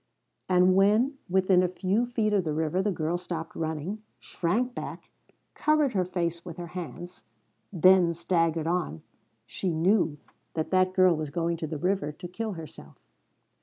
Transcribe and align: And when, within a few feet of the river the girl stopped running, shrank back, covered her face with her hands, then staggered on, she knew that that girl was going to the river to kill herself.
And 0.49 0.73
when, 0.75 1.19
within 1.29 1.61
a 1.61 1.67
few 1.67 2.07
feet 2.07 2.33
of 2.33 2.43
the 2.43 2.55
river 2.55 2.81
the 2.81 2.91
girl 2.91 3.19
stopped 3.19 3.55
running, 3.55 4.01
shrank 4.19 4.73
back, 4.73 5.11
covered 5.53 5.93
her 5.93 6.05
face 6.05 6.43
with 6.43 6.57
her 6.57 6.65
hands, 6.73 7.23
then 7.71 8.11
staggered 8.15 8.65
on, 8.65 9.03
she 9.45 9.69
knew 9.69 10.17
that 10.55 10.71
that 10.71 10.95
girl 10.95 11.15
was 11.15 11.29
going 11.29 11.55
to 11.57 11.67
the 11.67 11.77
river 11.77 12.11
to 12.13 12.27
kill 12.27 12.53
herself. 12.53 12.97